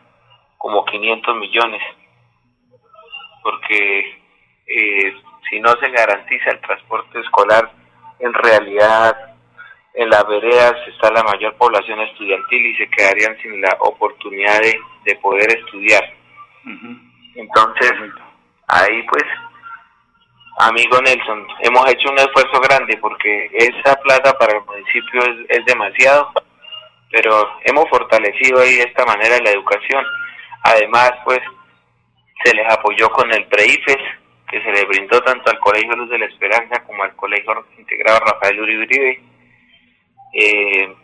como 0.58 0.86
500 0.86 1.36
millones, 1.38 1.82
porque 3.44 4.20
eh, 4.68 5.16
si 5.50 5.60
no 5.60 5.72
se 5.80 5.89
garantiza 5.89 6.51
el 6.51 6.62
transporte 6.62 7.20
escolar, 7.20 7.72
en 8.19 8.33
realidad 8.33 9.15
en 9.93 10.09
las 10.09 10.27
veredas 10.27 10.75
está 10.88 11.12
la 11.12 11.24
mayor 11.24 11.55
población 11.55 12.00
estudiantil 12.01 12.65
y 12.67 12.75
se 12.77 12.89
quedarían 12.89 13.36
sin 13.41 13.59
la 13.59 13.75
oportunidad 13.79 14.59
de, 14.62 15.15
poder 15.15 15.50
estudiar. 15.57 16.03
Entonces, 17.36 17.93
ahí 18.67 19.01
pues, 19.03 19.24
amigo 20.59 21.00
Nelson, 21.01 21.47
hemos 21.62 21.89
hecho 21.89 22.12
un 22.12 22.19
esfuerzo 22.19 22.59
grande 22.59 22.97
porque 22.97 23.50
esa 23.53 23.95
plata 24.01 24.38
para 24.38 24.57
el 24.57 24.65
municipio 24.65 25.21
es, 25.21 25.57
es 25.59 25.65
demasiado, 25.65 26.31
pero 27.09 27.50
hemos 27.63 27.89
fortalecido 27.89 28.59
ahí 28.59 28.75
de 28.75 28.83
esta 28.83 29.05
manera 29.05 29.39
la 29.43 29.51
educación. 29.51 30.05
Además, 30.63 31.12
pues, 31.24 31.39
se 32.43 32.53
les 32.53 32.71
apoyó 32.71 33.09
con 33.09 33.31
el 33.33 33.45
PREIFES, 33.45 33.97
que 34.50 34.62
se 34.62 34.72
le 34.72 34.86
brindó 34.86 35.22
tanto 35.22 35.51
al 35.51 35.60
Colegio 35.60 35.96
Luz 35.96 36.10
de 36.10 36.20
la 36.20 36.25
Esperanza 36.25 36.84
como 36.86 37.04
al 37.04 37.16
Colegio 37.16 37.66
Integrado 37.77 38.20
Rafael 38.20 38.60
Uribe. 38.60 39.22
Eh, 40.34 40.96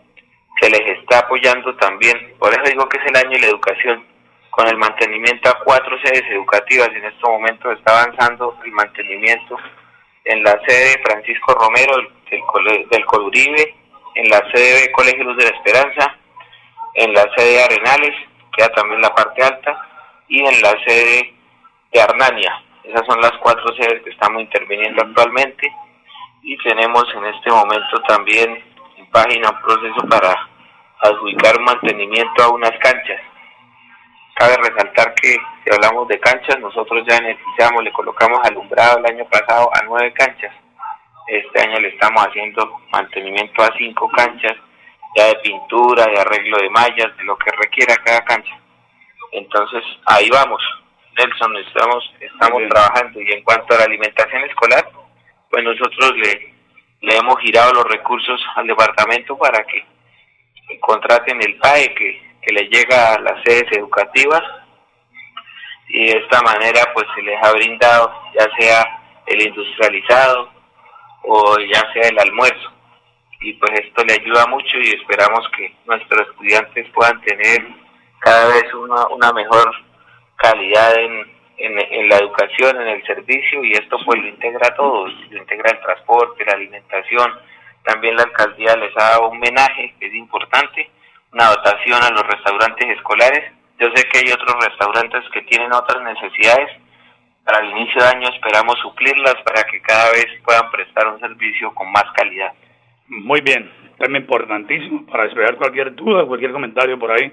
se 0.62 0.70
les 0.70 1.00
está 1.00 1.20
apoyando 1.20 1.76
también, 1.76 2.36
por 2.40 2.54
eso 2.54 2.64
digo 2.64 2.88
que 2.88 2.98
es 2.98 3.06
el 3.06 3.16
año 3.18 3.32
de 3.32 3.40
la 3.40 3.48
educación, 3.48 4.06
con 4.52 4.68
el 4.68 4.78
mantenimiento 4.78 5.50
a 5.50 5.60
cuatro 5.64 5.98
sedes 6.04 6.24
educativas. 6.30 6.90
En 6.90 7.06
estos 7.06 7.30
momentos 7.30 7.78
está 7.78 8.02
avanzando 8.02 8.58
el 8.64 8.72
mantenimiento 8.72 9.58
en 10.26 10.44
la 10.44 10.58
sede 10.66 11.02
Francisco 11.04 11.54
Romero 11.56 11.96
del, 11.98 12.88
del 12.90 13.06
Coluribe, 13.06 13.76
en 14.16 14.30
la 14.30 14.42
sede 14.52 14.82
de 14.82 14.92
Colegio 14.92 15.24
Luz 15.24 15.38
de 15.38 15.50
la 15.50 15.58
Esperanza, 15.58 16.16
en 16.94 17.14
la 17.14 17.28
sede 17.36 17.54
de 17.54 17.64
Arenales, 17.64 18.16
queda 18.56 18.70
también 18.70 19.02
la 19.02 19.14
parte 19.14 19.44
alta, 19.44 19.90
y 20.28 20.40
en 20.40 20.62
la 20.62 20.76
sede 20.86 21.34
de 21.92 22.02
Arnania. 22.02 22.64
Esas 22.84 23.06
son 23.08 23.22
las 23.22 23.32
cuatro 23.40 23.74
sedes 23.76 24.04
que 24.04 24.10
estamos 24.10 24.42
interviniendo 24.42 25.04
actualmente 25.04 25.74
y 26.42 26.58
tenemos 26.58 27.06
en 27.16 27.26
este 27.26 27.50
momento 27.50 28.02
también 28.08 28.62
en 28.98 29.06
página 29.10 29.50
un 29.52 29.62
proceso 29.62 30.08
para 30.10 30.50
adjudicar 31.00 31.60
mantenimiento 31.62 32.44
a 32.44 32.50
unas 32.50 32.78
canchas. 32.80 33.22
Cabe 34.36 34.58
resaltar 34.58 35.14
que 35.16 35.30
si 35.64 35.74
hablamos 35.74 36.08
de 36.10 36.20
canchas, 36.20 36.60
nosotros 36.60 37.06
ya 37.08 37.22
necesitamos, 37.22 37.84
le 37.84 37.94
colocamos 37.94 38.40
alumbrado 38.44 38.98
el 38.98 39.06
año 39.06 39.26
pasado 39.26 39.70
a 39.74 39.84
nueve 39.86 40.12
canchas. 40.14 40.54
Este 41.28 41.62
año 41.62 41.80
le 41.80 41.90
estamos 41.90 42.26
haciendo 42.26 42.82
mantenimiento 42.92 43.64
a 43.64 43.74
cinco 43.78 44.10
canchas, 44.10 44.58
ya 45.16 45.28
de 45.28 45.36
pintura, 45.36 46.06
de 46.06 46.20
arreglo 46.20 46.58
de 46.58 46.70
mallas, 46.70 47.16
de 47.16 47.24
lo 47.24 47.38
que 47.38 47.52
requiera 47.52 47.96
cada 48.04 48.26
cancha. 48.26 48.60
Entonces, 49.32 49.84
ahí 50.06 50.30
vamos. 50.30 50.62
Nelson, 51.18 51.56
estamos, 51.58 52.14
estamos 52.20 52.62
trabajando. 52.70 53.22
Y 53.22 53.32
en 53.32 53.44
cuanto 53.44 53.74
a 53.74 53.80
la 53.80 53.86
alimentación 53.86 54.44
escolar, 54.44 54.90
pues 55.50 55.64
nosotros 55.64 56.14
le, 56.18 56.54
le 57.02 57.18
hemos 57.18 57.40
girado 57.40 57.74
los 57.74 57.86
recursos 57.86 58.42
al 58.56 58.68
departamento 58.68 59.38
para 59.38 59.64
que 59.66 59.86
contraten 60.80 61.42
el 61.42 61.58
PAE 61.58 61.94
que, 61.94 62.22
que 62.42 62.54
le 62.54 62.68
llega 62.70 63.14
a 63.14 63.20
las 63.20 63.44
sedes 63.44 63.72
educativas. 63.72 64.42
Y 65.90 66.08
de 66.08 66.18
esta 66.18 66.42
manera 66.42 66.82
pues 66.94 67.06
se 67.16 67.22
les 67.22 67.44
ha 67.44 67.52
brindado 67.52 68.12
ya 68.34 68.50
sea 68.58 68.84
el 69.28 69.42
industrializado 69.42 70.50
o 71.24 71.58
ya 71.60 71.82
sea 71.94 72.10
el 72.10 72.20
almuerzo. 72.20 72.72
Y 73.42 73.54
pues 73.54 73.72
esto 73.80 74.04
le 74.06 74.14
ayuda 74.14 74.48
mucho 74.48 74.78
y 74.78 74.92
esperamos 74.92 75.48
que 75.58 75.76
nuestros 75.86 76.28
estudiantes 76.30 76.90
puedan 76.94 77.20
tener 77.22 77.68
cada 78.20 78.48
vez 78.48 78.74
una, 78.74 79.06
una 79.08 79.34
mejor 79.34 79.74
calidad 80.44 81.00
en, 81.00 81.26
en, 81.58 82.10
la 82.10 82.18
educación, 82.18 82.82
en 82.82 82.88
el 82.90 83.04
servicio, 83.06 83.64
y 83.64 83.72
esto 83.72 83.98
pues 84.06 84.20
lo 84.22 84.28
integra 84.28 84.76
todo, 84.76 85.08
lo 85.08 85.38
integra 85.38 85.72
el 85.72 85.80
transporte, 85.80 86.46
la 86.46 86.54
alimentación, 86.54 87.32
también 87.84 88.16
la 88.16 88.24
alcaldía 88.24 88.76
les 88.76 88.96
ha 88.98 89.12
dado 89.12 89.30
un 89.30 89.38
homenaje, 89.38 89.94
que 90.00 90.08
es 90.08 90.14
importante, 90.14 90.90
una 91.32 91.48
dotación 91.48 92.02
a 92.04 92.10
los 92.12 92.28
restaurantes 92.28 92.90
escolares. 92.90 93.52
Yo 93.80 93.88
sé 93.96 94.04
que 94.08 94.20
hay 94.20 94.32
otros 94.32 94.56
restaurantes 94.64 95.24
que 95.34 95.42
tienen 95.44 95.74
otras 95.74 96.02
necesidades. 96.04 96.70
Para 97.44 97.60
el 97.60 97.72
inicio 97.72 98.02
de 98.02 98.08
año 98.08 98.30
esperamos 98.30 98.80
suplirlas 98.80 99.36
para 99.44 99.64
que 99.64 99.82
cada 99.82 100.12
vez 100.12 100.28
puedan 100.46 100.70
prestar 100.72 101.08
un 101.08 101.20
servicio 101.20 101.74
con 101.74 101.92
más 101.92 102.06
calidad. 102.16 102.54
Muy 103.08 103.42
bien, 103.42 103.70
también 103.98 104.24
importantísimo 104.24 105.06
para 105.06 105.24
despejar 105.24 105.56
cualquier 105.56 105.94
duda, 105.94 106.26
cualquier 106.26 106.52
comentario 106.54 106.98
por 106.98 107.12
ahí. 107.12 107.32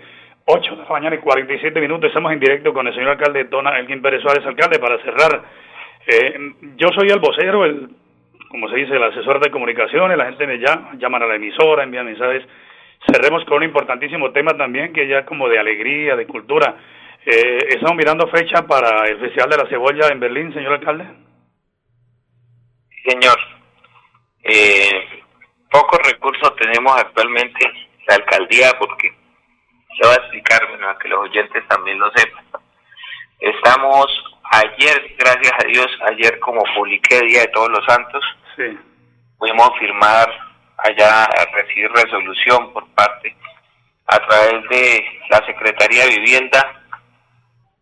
8 0.53 0.77
de 0.77 0.83
la 0.83 0.89
mañana 0.89 1.15
y 1.15 1.19
47 1.19 1.81
minutos. 1.81 2.09
Estamos 2.09 2.33
en 2.33 2.41
directo 2.41 2.73
con 2.73 2.87
el 2.87 2.95
señor 2.95 3.11
alcalde 3.11 3.45
Dona 3.45 3.79
Elgin 3.79 4.03
Pérez 4.03 4.21
Suárez, 4.21 4.45
alcalde, 4.45 4.81
para 4.81 4.99
cerrar. 5.03 5.43
Eh, 6.07 6.55
yo 6.77 6.89
soy 6.89 7.09
el 7.09 7.21
vocero, 7.21 7.65
el, 7.65 7.89
como 8.49 8.69
se 8.69 8.77
dice, 8.77 8.97
el 8.97 9.03
asesor 9.03 9.41
de 9.41 9.51
comunicaciones. 9.51 10.19
La 10.19 10.27
gente 10.27 10.47
me 10.49 10.59
llama, 10.59 10.93
llaman 10.99 11.23
a 11.23 11.27
la 11.27 11.37
emisora, 11.37 11.85
envían 11.85 12.07
mensajes. 12.07 12.43
Cerremos 13.07 13.45
con 13.45 13.59
un 13.59 13.65
importantísimo 13.65 14.33
tema 14.33 14.57
también, 14.57 14.93
que 14.93 15.07
ya 15.07 15.25
como 15.25 15.49
de 15.49 15.59
alegría, 15.59 16.17
de 16.17 16.27
cultura. 16.27 16.75
Eh, 17.25 17.59
estamos 17.69 17.97
mirando 17.97 18.27
fecha 18.29 18.67
para 18.67 19.07
el 19.09 19.21
Festival 19.21 19.51
de 19.51 19.57
la 19.57 19.69
Cebolla 19.69 20.09
en 20.09 20.19
Berlín, 20.19 20.53
señor 20.53 20.73
alcalde. 20.73 21.05
Señor, 23.07 23.39
eh, 24.43 25.05
pocos 25.71 26.01
recursos 26.11 26.57
tenemos 26.57 26.93
actualmente 27.01 27.61
la 28.09 28.17
alcaldía 28.17 28.73
porque 28.79 29.20
le 29.99 30.07
voy 30.07 30.17
a 30.17 30.21
explicar, 30.21 30.61
para 30.69 30.99
que 30.99 31.09
los 31.09 31.21
oyentes 31.21 31.67
también 31.69 31.99
lo 31.99 32.11
sepan. 32.13 32.45
Estamos 33.41 34.07
ayer, 34.51 35.15
gracias 35.19 35.53
a 35.53 35.67
Dios, 35.67 35.87
ayer 36.11 36.39
como 36.41 36.63
publiqué 36.75 37.21
Día 37.21 37.43
de 37.43 37.49
Todos 37.49 37.71
los 37.71 37.85
Santos, 37.87 38.23
sí. 38.57 38.79
pudimos 39.39 39.71
firmar 39.79 40.29
allá 40.79 41.25
a 41.25 41.45
recibir 41.53 41.91
resolución 41.93 42.73
por 42.73 42.87
parte 42.95 43.35
a 44.07 44.19
través 44.27 44.69
de 44.69 45.05
la 45.31 45.47
Secretaría 45.47 46.05
de 46.05 46.19
Vivienda, 46.19 46.83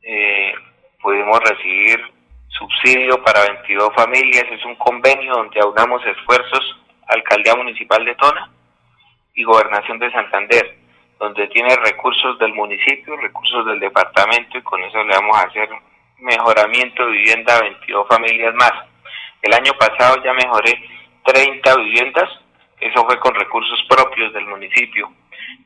eh, 0.02 0.52
pudimos 1.00 1.40
recibir 1.40 2.00
subsidio 2.48 3.22
para 3.22 3.42
22 3.42 3.94
familias, 3.94 4.44
es 4.50 4.64
un 4.64 4.74
convenio 4.76 5.32
donde 5.32 5.60
aunamos 5.60 6.04
esfuerzos 6.04 6.76
Alcaldía 7.08 7.54
Municipal 7.54 8.04
de 8.04 8.14
Tona 8.16 8.50
y 9.34 9.42
Gobernación 9.44 9.98
de 9.98 10.10
Santander 10.12 10.76
donde 11.18 11.48
tiene 11.48 11.74
recursos 11.76 12.38
del 12.38 12.54
municipio, 12.54 13.16
recursos 13.16 13.66
del 13.66 13.80
departamento 13.80 14.56
y 14.56 14.62
con 14.62 14.82
eso 14.82 15.02
le 15.02 15.16
vamos 15.16 15.36
a 15.36 15.46
hacer 15.46 15.68
mejoramiento 16.18 17.04
de 17.04 17.12
vivienda 17.12 17.56
a 17.56 17.62
22 17.62 18.06
familias 18.08 18.54
más. 18.54 18.72
El 19.42 19.52
año 19.52 19.72
pasado 19.78 20.22
ya 20.22 20.32
mejoré 20.32 20.72
30 21.24 21.76
viviendas, 21.76 22.28
eso 22.80 23.04
fue 23.04 23.18
con 23.18 23.34
recursos 23.34 23.82
propios 23.88 24.32
del 24.32 24.46
municipio. 24.46 25.12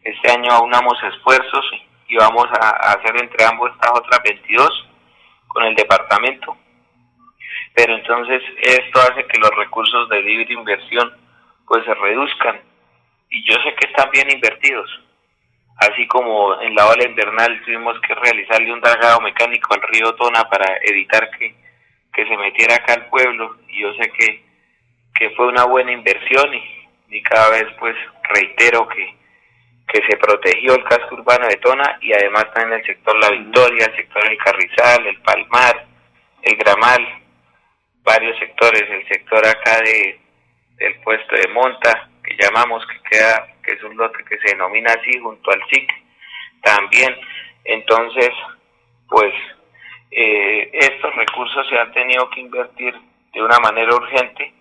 Este 0.03 0.31
año 0.31 0.51
aunamos 0.53 0.95
esfuerzos 1.03 1.65
y 2.09 2.17
vamos 2.17 2.47
a, 2.61 2.93
hacer 2.93 3.15
entre 3.21 3.45
ambos 3.45 3.71
estas 3.73 3.91
otras 3.93 4.23
22 4.23 4.89
con 5.49 5.65
el 5.65 5.75
departamento. 5.75 6.57
Pero 7.75 7.95
entonces 7.95 8.43
esto 8.61 9.01
hace 9.01 9.27
que 9.27 9.39
los 9.39 9.51
recursos 9.57 10.09
de 10.09 10.23
libre 10.23 10.53
inversión 10.53 11.15
pues 11.67 11.85
se 11.85 11.95
reduzcan 11.95 12.61
y 13.31 13.45
yo 13.45 13.55
sé 13.63 13.75
que 13.75 13.87
están 13.87 14.11
bien 14.11 14.31
invertidos 14.31 14.91
así 15.77 16.07
como 16.07 16.61
en 16.61 16.75
la 16.75 16.87
ola 16.87 17.05
invernal 17.05 17.61
tuvimos 17.65 17.99
que 18.01 18.15
realizarle 18.15 18.73
un 18.73 18.81
dragado 18.81 19.21
mecánico 19.21 19.75
al 19.75 19.83
río 19.83 20.15
Tona 20.15 20.49
para 20.49 20.79
evitar 20.83 21.31
que, 21.39 21.55
se 22.15 22.37
metiera 22.37 22.77
acá 22.77 22.95
al 22.95 23.07
pueblo 23.07 23.57
y 23.69 23.83
yo 23.83 23.93
sé 23.95 24.11
que, 24.13 24.45
que 25.15 25.31
fue 25.31 25.49
una 25.49 25.65
buena 25.65 25.93
inversión 25.93 26.55
y, 26.55 27.17
y 27.17 27.23
cada 27.23 27.51
vez 27.51 27.65
pues 27.79 27.97
reitero 28.23 28.87
que, 28.89 29.15
que 29.93 30.01
se 30.09 30.17
protegió 30.17 30.75
el 30.75 30.85
casco 30.85 31.15
urbano 31.17 31.47
de 31.49 31.57
Tona 31.57 31.99
y 32.01 32.13
además 32.13 32.47
también 32.55 32.81
el 32.81 32.87
sector 32.87 33.17
La 33.19 33.31
Victoria, 33.31 33.87
el 33.87 33.97
sector 33.97 34.27
El 34.27 34.39
Carrizal, 34.39 35.07
el 35.07 35.21
Palmar, 35.23 35.87
el 36.43 36.57
Gramal, 36.57 37.23
varios 38.03 38.39
sectores, 38.39 38.85
el 38.91 39.07
sector 39.09 39.47
acá 39.47 39.81
de 39.81 40.19
del 40.79 40.95
puesto 41.01 41.37
de 41.37 41.47
Monta, 41.49 42.09
que 42.25 42.37
llamamos 42.43 42.85
que 42.87 43.11
queda 43.11 43.47
que 43.63 43.73
es 43.73 43.83
un 43.83 43.97
lote 43.97 44.25
que 44.25 44.39
se 44.39 44.51
denomina 44.51 44.93
así 44.93 45.19
junto 45.21 45.51
al 45.51 45.63
SIC 45.71 45.91
también. 46.63 47.17
Entonces, 47.65 48.31
pues 49.09 49.33
eh, 50.11 50.71
estos 50.73 51.15
recursos 51.15 51.67
se 51.69 51.79
han 51.79 51.93
tenido 51.93 52.29
que 52.31 52.41
invertir 52.41 52.95
de 53.33 53.43
una 53.43 53.59
manera 53.61 53.95
urgente, 53.95 54.53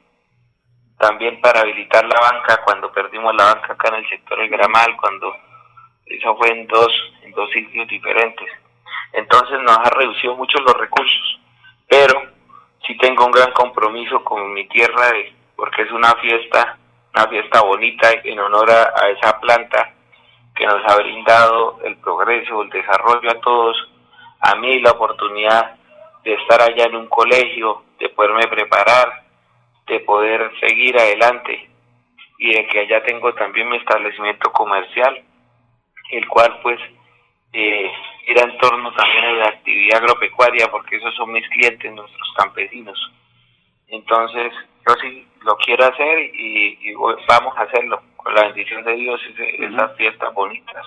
también 0.97 1.41
para 1.41 1.61
habilitar 1.61 2.05
la 2.05 2.19
banca, 2.19 2.61
cuando 2.63 2.91
perdimos 2.91 3.35
la 3.35 3.53
banca 3.55 3.73
acá 3.73 3.89
en 3.89 4.03
el 4.03 4.09
sector 4.09 4.39
del 4.39 4.49
Gramal, 4.49 4.95
cuando 4.97 5.35
Esa 6.05 6.33
fue 6.35 6.49
en 6.49 6.67
dos, 6.67 6.91
en 7.23 7.31
dos 7.31 7.49
sitios 7.51 7.87
diferentes. 7.87 8.47
Entonces 9.13 9.59
nos 9.61 9.77
ha 9.77 9.89
reducido 9.89 10.35
mucho 10.35 10.59
los 10.59 10.77
recursos. 10.77 11.39
Pero 11.87 12.21
sí 12.85 12.97
tengo 12.97 13.25
un 13.25 13.31
gran 13.31 13.51
compromiso 13.51 14.23
con 14.23 14.53
mi 14.53 14.67
tierra 14.67 15.11
porque 15.55 15.83
es 15.83 15.91
una 15.91 16.13
fiesta, 16.15 16.77
una 17.13 17.27
fiesta 17.27 17.61
bonita 17.61 18.09
en 18.23 18.39
honor 18.39 18.71
a 18.71 19.09
esa 19.09 19.39
planta 19.39 19.93
que 20.55 20.65
nos 20.65 20.81
ha 20.85 20.95
brindado 20.97 21.79
el 21.83 21.97
progreso, 21.97 22.61
el 22.61 22.69
desarrollo 22.69 23.31
a 23.31 23.41
todos, 23.41 23.77
a 24.41 24.55
mí 24.55 24.79
la 24.79 24.91
oportunidad 24.91 25.75
de 26.23 26.33
estar 26.33 26.61
allá 26.61 26.85
en 26.85 26.95
un 26.95 27.07
colegio, 27.07 27.83
de 27.99 28.09
poderme 28.09 28.47
preparar, 28.47 29.23
de 29.87 29.99
poder 30.01 30.51
seguir 30.59 30.97
adelante 30.97 31.69
y 32.37 32.53
de 32.53 32.67
que 32.67 32.79
allá 32.79 33.03
tengo 33.03 33.33
también 33.33 33.69
mi 33.69 33.77
establecimiento 33.77 34.51
comercial, 34.51 35.23
el 36.11 36.27
cual 36.27 36.59
pues 36.61 36.79
eh, 37.53 37.91
era 38.27 38.43
en 38.43 38.57
torno 38.57 38.93
también 38.93 39.25
a 39.25 39.31
la 39.33 39.47
actividad 39.47 39.97
agropecuaria, 39.97 40.67
porque 40.69 40.97
esos 40.97 41.13
son 41.15 41.31
mis 41.31 41.47
clientes, 41.49 41.91
nuestros 41.91 42.33
campesinos. 42.35 42.97
Entonces, 43.91 44.53
yo 44.87 44.95
sí 45.01 45.27
lo 45.41 45.55
quiero 45.57 45.85
hacer 45.85 46.19
y, 46.19 46.93
vamos 47.27 47.57
a 47.57 47.63
hacerlo 47.63 48.01
con 48.15 48.33
la 48.33 48.43
bendición 48.43 48.83
de 48.83 48.93
Dios, 48.93 49.21
esas 49.37 49.95
fiestas 49.97 50.33
bonitas. 50.33 50.85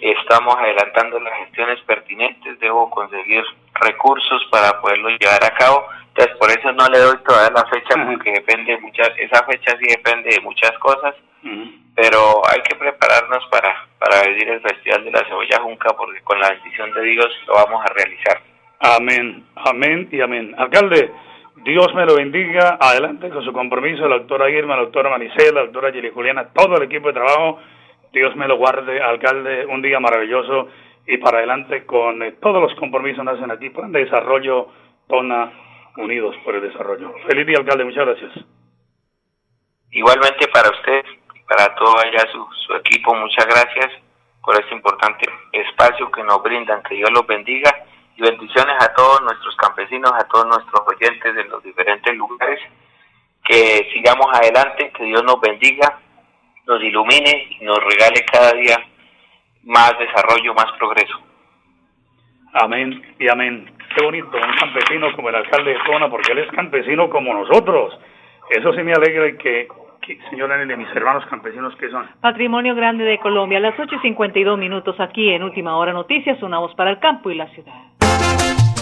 Estamos 0.00 0.54
adelantando 0.56 1.20
las 1.20 1.38
gestiones 1.38 1.80
pertinentes, 1.82 2.58
debo 2.58 2.90
conseguir 2.90 3.42
recursos 3.74 4.44
para 4.50 4.80
poderlo 4.80 5.08
llevar 5.10 5.44
a 5.44 5.54
cabo. 5.54 5.86
Entonces, 6.08 6.36
por 6.36 6.50
eso 6.50 6.72
no 6.72 6.88
le 6.88 6.98
doy 6.98 7.16
toda 7.26 7.50
la 7.50 7.64
fecha, 7.66 7.94
porque 8.06 8.32
depende 8.32 8.72
de 8.72 8.78
muchas, 8.78 9.10
esa 9.18 9.44
fecha 9.44 9.76
sí 9.78 9.86
depende 9.88 10.30
de 10.30 10.40
muchas 10.40 10.72
cosas, 10.78 11.14
pero 11.94 12.42
hay 12.50 12.60
que 12.62 12.74
prepararnos 12.74 13.46
para, 13.50 13.86
para 13.98 14.28
vivir 14.28 14.48
el 14.48 14.60
Festival 14.60 15.04
de 15.04 15.12
la 15.12 15.24
Cebolla 15.26 15.60
Junca, 15.60 15.96
porque 15.96 16.20
con 16.22 16.40
la 16.40 16.50
bendición 16.50 16.92
de 16.92 17.02
Dios 17.02 17.28
lo 17.46 17.54
vamos 17.54 17.84
a 17.84 17.92
realizar. 17.92 18.42
Amén, 18.80 19.44
amén 19.54 20.08
y 20.10 20.20
amén. 20.20 20.54
Alcalde, 20.58 21.10
Dios 21.64 21.94
me 21.94 22.04
lo 22.04 22.16
bendiga. 22.16 22.78
Adelante 22.80 23.30
con 23.30 23.42
su 23.44 23.52
compromiso, 23.52 24.06
la 24.08 24.18
doctora 24.18 24.50
Irma, 24.50 24.76
la 24.76 24.82
doctora 24.82 25.10
Manicela, 25.10 25.60
la 25.60 25.60
doctora 25.62 25.92
Gili 25.92 26.10
Juliana, 26.10 26.48
todo 26.52 26.76
el 26.76 26.82
equipo 26.82 27.08
de 27.08 27.14
trabajo. 27.14 27.58
Dios 28.12 28.36
me 28.36 28.46
lo 28.46 28.56
guarde, 28.56 29.00
alcalde, 29.00 29.66
un 29.66 29.82
día 29.82 29.98
maravilloso 30.00 30.68
y 31.06 31.18
para 31.18 31.38
adelante 31.38 31.84
con 31.86 32.22
eh, 32.22 32.32
todos 32.40 32.62
los 32.62 32.74
compromisos 32.78 33.24
que 33.24 33.30
hacen 33.30 33.50
aquí, 33.50 33.70
plan 33.70 33.92
de 33.92 34.04
desarrollo, 34.04 34.68
Tona, 35.06 35.52
unidos 35.96 36.36
por 36.44 36.54
el 36.54 36.62
desarrollo. 36.62 37.14
Feliz 37.28 37.46
día, 37.46 37.58
alcalde, 37.58 37.84
muchas 37.84 38.06
gracias. 38.06 38.32
Igualmente 39.92 40.48
para 40.48 40.70
usted 40.70 41.04
para 41.48 41.74
todo 41.76 41.96
allá 41.98 42.24
su 42.32 42.74
equipo, 42.74 43.14
muchas 43.14 43.46
gracias 43.46 43.92
por 44.42 44.54
este 44.60 44.74
importante 44.74 45.26
espacio 45.52 46.10
que 46.10 46.24
nos 46.24 46.42
brindan. 46.42 46.82
Que 46.82 46.96
Dios 46.96 47.10
los 47.12 47.26
bendiga 47.26 47.70
y 48.16 48.22
bendiciones 48.22 48.76
a 48.80 48.92
todos 48.94 49.22
nuestros 49.22 49.54
campesinos, 49.56 50.10
a 50.12 50.26
todos 50.28 50.46
nuestros 50.46 50.82
oyentes 50.86 51.34
de 51.34 51.44
los 51.44 51.62
diferentes 51.62 52.16
lugares. 52.16 52.60
Que 53.44 53.88
sigamos 53.92 54.26
adelante, 54.32 54.90
que 54.96 55.04
Dios 55.04 55.22
nos 55.22 55.40
bendiga, 55.40 55.98
nos 56.66 56.82
ilumine 56.82 57.56
y 57.60 57.64
nos 57.64 57.78
regale 57.78 58.24
cada 58.30 58.52
día 58.52 58.76
más 59.64 59.92
desarrollo, 59.98 60.54
más 60.54 60.72
progreso. 60.78 61.20
Amén 62.54 63.14
y 63.18 63.28
amén. 63.28 63.70
Qué 63.94 64.02
bonito, 64.02 64.30
un 64.34 64.56
campesino 64.56 65.14
como 65.14 65.28
el 65.28 65.34
alcalde 65.36 65.72
de 65.72 65.84
Zona, 65.84 66.08
porque 66.08 66.32
él 66.32 66.38
es 66.38 66.50
campesino 66.52 67.08
como 67.10 67.34
nosotros. 67.34 67.98
Eso 68.50 68.72
sí 68.72 68.82
me 68.82 68.92
alegra 68.92 69.36
que, 69.36 69.68
que 70.00 70.18
señora 70.30 70.56
de 70.56 70.76
mis 70.76 70.88
hermanos 70.94 71.24
campesinos 71.26 71.74
que 71.76 71.90
son. 71.90 72.08
Patrimonio 72.20 72.74
Grande 72.74 73.04
de 73.04 73.18
Colombia, 73.18 73.58
a 73.58 73.60
las 73.60 73.78
8 73.78 73.96
y 73.96 73.98
52 73.98 74.58
minutos 74.58 74.98
aquí 75.00 75.30
en 75.30 75.42
Última 75.42 75.76
Hora 75.76 75.92
Noticias, 75.92 76.42
una 76.42 76.58
voz 76.58 76.74
para 76.74 76.90
el 76.90 76.98
campo 76.98 77.30
y 77.30 77.34
la 77.34 77.48
ciudad. 77.48 77.95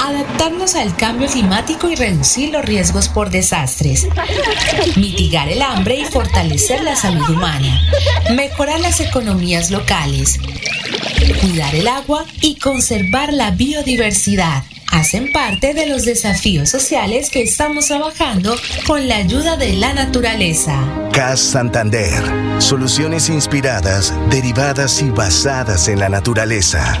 Adaptarnos 0.00 0.74
al 0.74 0.96
cambio 0.96 1.28
climático 1.28 1.90
y 1.90 1.94
reducir 1.94 2.50
los 2.50 2.64
riesgos 2.64 3.08
por 3.08 3.30
desastres. 3.30 4.06
Mitigar 4.96 5.48
el 5.48 5.62
hambre 5.62 5.96
y 5.96 6.04
fortalecer 6.04 6.82
la 6.82 6.96
salud 6.96 7.28
humana. 7.28 7.80
Mejorar 8.34 8.80
las 8.80 9.00
economías 9.00 9.70
locales 9.70 10.38
cuidar 11.40 11.74
el 11.74 11.88
agua 11.88 12.24
y 12.40 12.58
conservar 12.58 13.32
la 13.32 13.50
biodiversidad 13.52 14.64
hacen 14.90 15.32
parte 15.32 15.72
de 15.72 15.86
los 15.86 16.04
desafíos 16.04 16.68
sociales 16.68 17.30
que 17.30 17.42
estamos 17.42 17.86
trabajando 17.86 18.54
con 18.86 19.08
la 19.08 19.16
ayuda 19.16 19.56
de 19.56 19.72
la 19.72 19.94
naturaleza. 19.94 20.78
CAS 21.12 21.40
Santander. 21.40 22.22
Soluciones 22.58 23.30
inspiradas, 23.30 24.14
derivadas 24.28 25.00
y 25.00 25.10
basadas 25.10 25.88
en 25.88 25.98
la 25.98 26.10
naturaleza. 26.10 27.00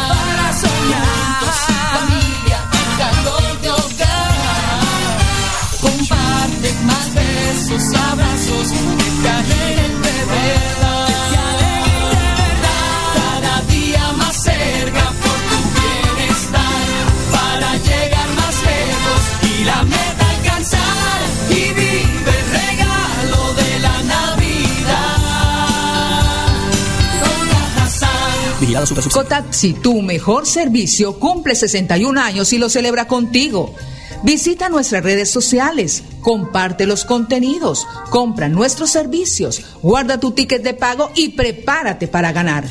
Vigilado 28.61 28.85
Super 28.85 29.05
Cotaxi, 29.05 29.73
tu 29.73 30.03
mejor 30.03 30.45
servicio, 30.45 31.17
cumple 31.17 31.55
61 31.55 32.21
años 32.21 32.53
y 32.53 32.59
lo 32.59 32.69
celebra 32.69 33.07
contigo. 33.07 33.73
Visita 34.21 34.69
nuestras 34.69 35.03
redes 35.03 35.31
sociales, 35.31 36.03
comparte 36.21 36.85
los 36.85 37.03
contenidos, 37.03 37.87
compra 38.11 38.49
nuestros 38.49 38.91
servicios, 38.91 39.63
guarda 39.81 40.19
tu 40.19 40.33
ticket 40.33 40.61
de 40.61 40.75
pago 40.75 41.09
y 41.15 41.29
prepárate 41.29 42.07
para 42.07 42.31
ganar. 42.33 42.63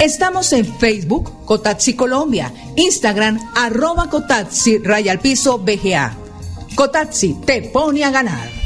Estamos 0.00 0.52
en 0.52 0.66
Facebook, 0.66 1.44
Cotaxi 1.44 1.94
Colombia, 1.94 2.52
Instagram, 2.74 3.38
arroba 3.54 4.10
Cotaxi, 4.10 4.78
raya 4.78 5.12
al 5.12 5.20
piso, 5.20 5.58
BGA. 5.58 6.16
Cotaxi 6.74 7.36
te 7.46 7.62
pone 7.62 8.02
a 8.02 8.10
ganar. 8.10 8.57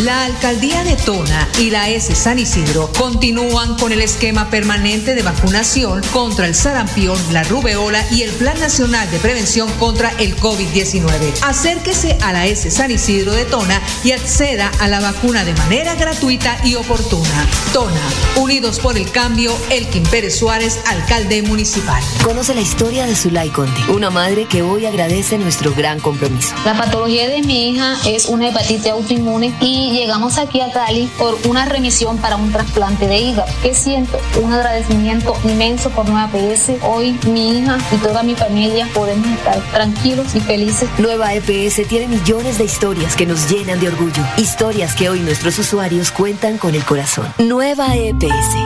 La 0.00 0.24
alcaldía 0.24 0.84
de 0.84 0.96
Tona 0.96 1.46
y 1.58 1.68
la 1.68 1.90
S 1.90 2.14
San 2.14 2.38
Isidro 2.38 2.90
continúan 2.98 3.76
con 3.76 3.92
el 3.92 4.00
esquema 4.00 4.48
permanente 4.48 5.14
de 5.14 5.20
vacunación 5.20 6.00
contra 6.14 6.46
el 6.46 6.54
sarampión, 6.54 7.18
la 7.30 7.44
rubeola 7.44 8.02
y 8.10 8.22
el 8.22 8.30
Plan 8.30 8.58
Nacional 8.58 9.10
de 9.10 9.18
Prevención 9.18 9.70
contra 9.72 10.08
el 10.18 10.34
COVID-19. 10.36 11.42
Acérquese 11.42 12.16
a 12.22 12.32
la 12.32 12.46
S 12.46 12.70
San 12.70 12.90
Isidro 12.90 13.32
de 13.32 13.44
Tona 13.44 13.82
y 14.02 14.12
acceda 14.12 14.72
a 14.80 14.88
la 14.88 14.98
vacuna 14.98 15.44
de 15.44 15.52
manera 15.52 15.94
gratuita 15.94 16.56
y 16.64 16.74
oportuna. 16.76 17.46
Tona, 17.74 18.00
Unidos 18.36 18.78
por 18.78 18.96
el 18.96 19.10
Cambio, 19.10 19.54
Elkin 19.68 20.04
Pérez 20.04 20.38
Suárez, 20.38 20.80
alcalde 20.86 21.42
municipal. 21.42 22.02
Conoce 22.24 22.54
la 22.54 22.62
historia 22.62 23.04
de 23.04 23.14
Zulay 23.14 23.50
Conde, 23.50 23.78
una 23.90 24.08
madre 24.08 24.46
que 24.46 24.62
hoy 24.62 24.86
agradece 24.86 25.36
nuestro 25.36 25.74
gran 25.74 26.00
compromiso. 26.00 26.54
La 26.64 26.78
patología 26.78 27.28
de 27.28 27.42
mi 27.42 27.68
hija 27.68 27.98
es 28.06 28.24
una 28.24 28.48
hepatitis 28.48 28.86
autoinmune 28.86 29.52
y 29.60 29.81
y 29.82 29.90
llegamos 29.90 30.38
aquí 30.38 30.60
a 30.60 30.70
Cali 30.70 31.10
por 31.18 31.36
una 31.46 31.64
remisión 31.64 32.18
para 32.18 32.36
un 32.36 32.52
trasplante 32.52 33.08
de 33.08 33.18
hígado. 33.18 33.52
¿Qué 33.62 33.74
siento? 33.74 34.18
Un 34.40 34.52
agradecimiento 34.52 35.34
inmenso 35.44 35.90
por 35.90 36.08
Nueva 36.08 36.30
EPS. 36.32 36.82
Hoy 36.84 37.18
mi 37.26 37.58
hija 37.58 37.78
y 37.90 37.96
toda 37.96 38.22
mi 38.22 38.36
familia 38.36 38.88
podemos 38.94 39.26
estar 39.26 39.60
tranquilos 39.72 40.34
y 40.36 40.40
felices. 40.40 40.88
Nueva 40.98 41.34
EPS 41.34 41.88
tiene 41.88 42.06
millones 42.06 42.58
de 42.58 42.64
historias 42.64 43.16
que 43.16 43.26
nos 43.26 43.50
llenan 43.50 43.80
de 43.80 43.88
orgullo. 43.88 44.22
Historias 44.36 44.94
que 44.94 45.08
hoy 45.08 45.20
nuestros 45.20 45.58
usuarios 45.58 46.12
cuentan 46.12 46.58
con 46.58 46.74
el 46.74 46.84
corazón. 46.84 47.26
Nueva 47.38 47.96
EPS. 47.96 48.56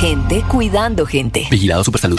Gente 0.00 0.42
cuidando 0.48 1.04
gente. 1.06 1.46
Vigilado 1.50 1.84
Supersalud. 1.84 2.18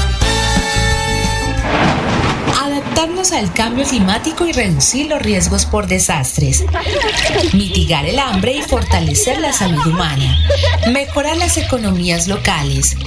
Adaptarnos 2.81 3.31
al 3.31 3.53
cambio 3.53 3.85
climático 3.85 4.45
y 4.45 4.51
reducir 4.51 5.07
los 5.07 5.21
riesgos 5.21 5.65
por 5.65 5.87
desastres, 5.87 6.63
mitigar 7.53 8.05
el 8.05 8.19
hambre 8.19 8.53
y 8.53 8.61
fortalecer 8.61 9.39
la 9.39 9.53
salud 9.53 9.85
humana, 9.85 10.37
mejorar 10.91 11.37
las 11.37 11.57
economías 11.57 12.27
locales, 12.27 12.97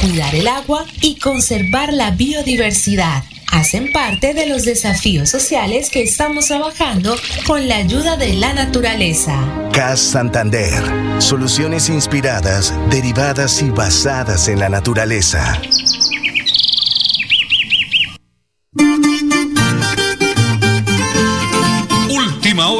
cuidar 0.00 0.34
el 0.34 0.48
agua 0.48 0.84
y 1.00 1.18
conservar 1.18 1.92
la 1.92 2.10
biodiversidad 2.10 3.24
hacen 3.52 3.92
parte 3.92 4.34
de 4.34 4.46
los 4.46 4.64
desafíos 4.64 5.30
sociales 5.30 5.88
que 5.88 6.02
estamos 6.02 6.46
trabajando 6.46 7.14
con 7.46 7.68
la 7.68 7.76
ayuda 7.76 8.16
de 8.16 8.34
la 8.34 8.52
naturaleza. 8.52 9.38
CAS 9.72 10.00
Santander. 10.00 10.82
Soluciones 11.18 11.88
inspiradas, 11.88 12.74
derivadas 12.90 13.62
y 13.62 13.70
basadas 13.70 14.48
en 14.48 14.58
la 14.58 14.68
naturaleza. 14.68 15.60